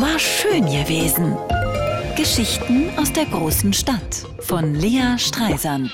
war 0.00 0.18
schön 0.20 0.64
gewesen. 0.66 1.36
Geschichten 2.16 2.88
aus 2.96 3.12
der 3.12 3.26
großen 3.26 3.72
Stadt 3.72 4.26
von 4.38 4.74
Lea 4.74 5.18
Streisand. 5.18 5.92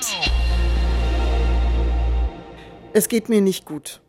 Es 2.93 3.07
geht 3.09 3.29
mir 3.29 3.41
nicht 3.41 3.65
gut. 3.65 4.01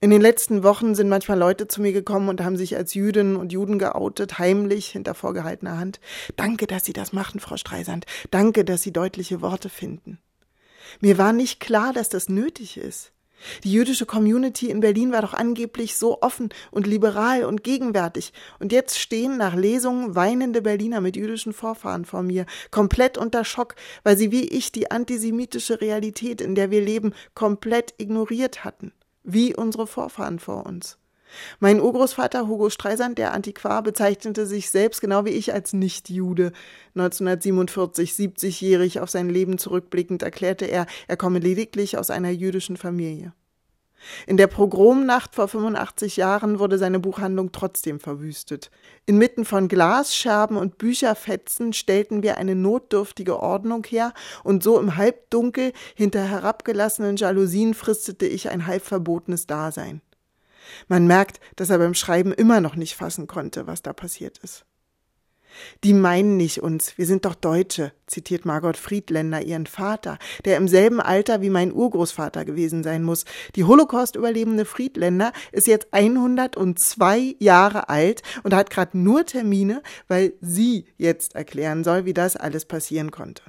In 0.00 0.10
den 0.10 0.20
letzten 0.20 0.62
Wochen 0.62 0.94
sind 0.94 1.08
manchmal 1.08 1.38
Leute 1.38 1.66
zu 1.66 1.82
mir 1.82 1.92
gekommen 1.92 2.28
und 2.28 2.40
haben 2.40 2.56
sich 2.56 2.76
als 2.76 2.94
Jüdinnen 2.94 3.34
und 3.34 3.52
Juden 3.52 3.80
geoutet, 3.80 4.38
heimlich 4.38 4.86
hinter 4.90 5.14
vorgehaltener 5.14 5.76
Hand. 5.76 5.98
Danke, 6.36 6.68
dass 6.68 6.84
Sie 6.84 6.92
das 6.92 7.12
machen, 7.12 7.40
Frau 7.40 7.56
Streisand. 7.56 8.06
Danke, 8.30 8.64
dass 8.64 8.82
Sie 8.82 8.92
deutliche 8.92 9.40
Worte 9.40 9.70
finden. 9.70 10.20
Mir 11.00 11.18
war 11.18 11.32
nicht 11.32 11.58
klar, 11.58 11.92
dass 11.92 12.08
das 12.08 12.28
nötig 12.28 12.76
ist. 12.76 13.12
Die 13.64 13.72
jüdische 13.72 14.06
Community 14.06 14.70
in 14.70 14.80
Berlin 14.80 15.12
war 15.12 15.22
doch 15.22 15.34
angeblich 15.34 15.96
so 15.96 16.20
offen 16.22 16.50
und 16.70 16.86
liberal 16.86 17.44
und 17.44 17.64
gegenwärtig. 17.64 18.32
Und 18.58 18.72
jetzt 18.72 18.98
stehen 18.98 19.36
nach 19.36 19.54
Lesungen 19.54 20.14
weinende 20.14 20.62
Berliner 20.62 21.00
mit 21.00 21.16
jüdischen 21.16 21.52
Vorfahren 21.52 22.04
vor 22.04 22.22
mir, 22.22 22.46
komplett 22.70 23.18
unter 23.18 23.44
Schock, 23.44 23.74
weil 24.02 24.16
sie 24.16 24.30
wie 24.30 24.44
ich 24.44 24.72
die 24.72 24.90
antisemitische 24.90 25.80
Realität, 25.80 26.40
in 26.40 26.54
der 26.54 26.70
wir 26.70 26.80
leben, 26.80 27.14
komplett 27.34 27.94
ignoriert 27.98 28.64
hatten. 28.64 28.92
Wie 29.22 29.54
unsere 29.54 29.86
Vorfahren 29.86 30.38
vor 30.38 30.66
uns. 30.66 30.98
Mein 31.60 31.80
Urgroßvater 31.80 32.48
Hugo 32.48 32.70
Streisand, 32.70 33.18
der 33.18 33.32
Antiquar, 33.32 33.82
bezeichnete 33.82 34.46
sich 34.46 34.70
selbst 34.70 35.00
genau 35.00 35.24
wie 35.24 35.30
ich 35.30 35.52
als 35.52 35.72
Nicht-Jude. 35.72 36.52
1947, 36.94 38.12
70-jährig 38.12 39.00
auf 39.00 39.10
sein 39.10 39.28
Leben 39.28 39.58
zurückblickend, 39.58 40.22
erklärte 40.22 40.66
er, 40.66 40.86
er 41.08 41.16
komme 41.16 41.38
lediglich 41.38 41.98
aus 41.98 42.10
einer 42.10 42.30
jüdischen 42.30 42.76
Familie. 42.76 43.32
In 44.26 44.36
der 44.36 44.46
Pogromnacht 44.46 45.34
vor 45.34 45.48
85 45.48 46.16
Jahren 46.16 46.58
wurde 46.58 46.78
seine 46.78 47.00
Buchhandlung 47.00 47.52
trotzdem 47.52 48.00
verwüstet. 48.00 48.70
Inmitten 49.06 49.44
von 49.44 49.68
Glasscherben 49.68 50.56
und 50.56 50.78
Bücherfetzen 50.78 51.72
stellten 51.72 52.22
wir 52.22 52.36
eine 52.36 52.54
notdürftige 52.54 53.40
Ordnung 53.40 53.84
her, 53.84 54.12
und 54.44 54.62
so 54.62 54.78
im 54.78 54.96
Halbdunkel 54.96 55.72
hinter 55.94 56.22
herabgelassenen 56.22 57.16
Jalousien 57.16 57.74
fristete 57.74 58.26
ich 58.26 58.50
ein 58.50 58.66
halb 58.66 58.84
verbotenes 58.84 59.46
Dasein. 59.46 60.02
Man 60.88 61.06
merkt, 61.06 61.40
dass 61.56 61.70
er 61.70 61.78
beim 61.78 61.94
Schreiben 61.94 62.32
immer 62.32 62.60
noch 62.60 62.76
nicht 62.76 62.96
fassen 62.96 63.26
konnte, 63.26 63.66
was 63.66 63.82
da 63.82 63.92
passiert 63.92 64.38
ist. 64.38 64.64
Die 65.84 65.94
meinen 65.94 66.36
nicht 66.36 66.62
uns, 66.62 66.98
wir 66.98 67.06
sind 67.06 67.24
doch 67.24 67.34
Deutsche, 67.34 67.92
zitiert 68.06 68.44
Margot 68.44 68.76
Friedländer 68.76 69.42
ihren 69.42 69.66
Vater, 69.66 70.18
der 70.44 70.56
im 70.56 70.68
selben 70.68 71.00
Alter 71.00 71.40
wie 71.40 71.50
mein 71.50 71.72
Urgroßvater 71.72 72.44
gewesen 72.44 72.82
sein 72.82 73.02
muss. 73.02 73.24
Die 73.54 73.64
Holocaust-überlebende 73.64 74.64
Friedländer 74.64 75.32
ist 75.52 75.66
jetzt 75.66 75.88
102 75.92 77.36
Jahre 77.38 77.88
alt 77.88 78.22
und 78.42 78.54
hat 78.54 78.70
gerade 78.70 78.98
nur 78.98 79.24
Termine, 79.24 79.82
weil 80.08 80.34
sie 80.40 80.86
jetzt 80.96 81.34
erklären 81.34 81.84
soll, 81.84 82.04
wie 82.04 82.14
das 82.14 82.36
alles 82.36 82.64
passieren 82.64 83.10
konnte 83.10 83.42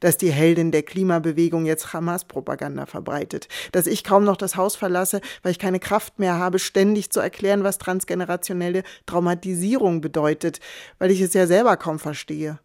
dass 0.00 0.16
die 0.16 0.30
Heldin 0.30 0.72
der 0.72 0.82
Klimabewegung 0.82 1.66
jetzt 1.66 1.92
Hamas-Propaganda 1.92 2.86
verbreitet, 2.86 3.48
dass 3.72 3.86
ich 3.86 4.04
kaum 4.04 4.24
noch 4.24 4.36
das 4.36 4.56
Haus 4.56 4.76
verlasse, 4.76 5.20
weil 5.42 5.52
ich 5.52 5.58
keine 5.58 5.80
Kraft 5.80 6.18
mehr 6.18 6.38
habe, 6.38 6.58
ständig 6.58 7.10
zu 7.10 7.20
erklären, 7.20 7.64
was 7.64 7.78
transgenerationelle 7.78 8.82
Traumatisierung 9.06 10.00
bedeutet, 10.00 10.60
weil 10.98 11.10
ich 11.10 11.20
es 11.20 11.34
ja 11.34 11.46
selber 11.46 11.76
kaum 11.76 11.98
verstehe. 11.98 12.58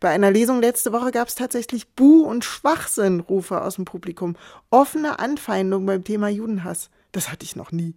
Bei 0.00 0.10
einer 0.10 0.30
Lesung 0.30 0.60
letzte 0.60 0.92
Woche 0.92 1.12
gab 1.12 1.28
es 1.28 1.34
tatsächlich 1.34 1.88
Buh- 1.94 2.24
und 2.24 2.44
Schwachsinn-Rufe 2.44 3.62
aus 3.62 3.76
dem 3.76 3.84
Publikum, 3.84 4.36
offene 4.70 5.18
Anfeindung 5.18 5.86
beim 5.86 6.04
Thema 6.04 6.28
Judenhass. 6.28 6.90
Das 7.12 7.30
hatte 7.30 7.44
ich 7.44 7.56
noch 7.56 7.72
nie. 7.72 7.94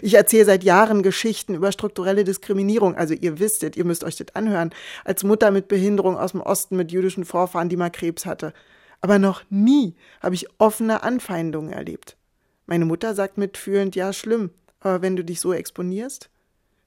Ich 0.00 0.14
erzähle 0.14 0.44
seit 0.44 0.64
Jahren 0.64 1.02
Geschichten 1.02 1.54
über 1.54 1.72
strukturelle 1.72 2.24
Diskriminierung. 2.24 2.96
Also 2.96 3.14
ihr 3.14 3.38
wisstet, 3.38 3.76
ihr 3.76 3.84
müsst 3.84 4.04
euch 4.04 4.16
das 4.16 4.34
anhören. 4.34 4.70
Als 5.04 5.24
Mutter 5.24 5.50
mit 5.50 5.68
Behinderung 5.68 6.16
aus 6.16 6.32
dem 6.32 6.40
Osten 6.40 6.76
mit 6.76 6.92
jüdischen 6.92 7.24
Vorfahren, 7.24 7.68
die 7.68 7.76
mal 7.76 7.90
Krebs 7.90 8.26
hatte. 8.26 8.52
Aber 9.00 9.18
noch 9.18 9.42
nie 9.50 9.94
habe 10.20 10.34
ich 10.34 10.48
offene 10.58 11.02
Anfeindungen 11.02 11.72
erlebt. 11.72 12.16
Meine 12.66 12.84
Mutter 12.84 13.14
sagt 13.14 13.38
mitfühlend, 13.38 13.96
ja, 13.96 14.12
schlimm. 14.12 14.50
Aber 14.80 15.02
wenn 15.02 15.16
du 15.16 15.24
dich 15.24 15.40
so 15.40 15.52
exponierst? 15.52 16.30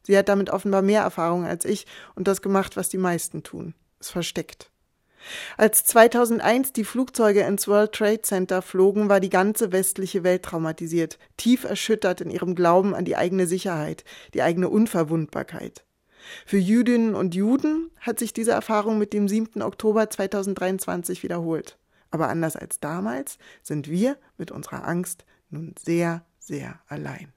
Sie 0.04 0.18
hat 0.18 0.30
damit 0.30 0.50
offenbar 0.50 0.82
mehr 0.82 1.02
Erfahrung 1.02 1.46
als 1.46 1.66
ich 1.66 1.88
und 2.16 2.28
das 2.28 2.42
gemacht, 2.42 2.78
was 2.78 2.90
die 2.90 2.98
meisten 2.98 3.44
tun. 3.44 3.74
Es 4.00 4.10
versteckt. 4.10 4.70
Als 5.58 5.84
2001 5.86 6.74
die 6.74 6.84
Flugzeuge 6.84 7.42
ins 7.42 7.68
World 7.68 7.94
Trade 7.94 8.22
Center 8.22 8.62
flogen, 8.62 9.10
war 9.10 9.20
die 9.20 9.30
ganze 9.30 9.72
westliche 9.72 10.24
Welt 10.24 10.44
traumatisiert, 10.44 11.18
tief 11.38 11.64
erschüttert 11.64 12.22
in 12.22 12.30
ihrem 12.30 12.56
Glauben 12.56 12.96
an 12.96 13.06
die 13.06 13.16
eigene 13.16 13.48
Sicherheit, 13.48 14.04
die 14.34 14.42
eigene 14.42 14.70
Unverwundbarkeit. 14.70 15.84
Für 16.46 16.58
Jüdinnen 16.58 17.16
und 17.16 17.36
Juden 17.36 17.92
hat 18.00 18.20
sich 18.20 18.34
diese 18.34 18.52
Erfahrung 18.52 18.98
mit 18.98 19.14
dem 19.14 19.28
7. 19.28 19.62
Oktober 19.62 20.10
2023 20.10 21.24
wiederholt. 21.24 21.78
Aber 22.12 22.30
anders 22.30 22.56
als 22.56 22.80
damals 22.80 23.38
sind 23.62 23.90
wir 23.90 24.18
mit 24.38 24.52
unserer 24.52 24.88
Angst 24.88 25.26
nun 25.50 25.76
sehr, 25.78 26.26
sehr 26.40 26.80
allein. 26.88 27.35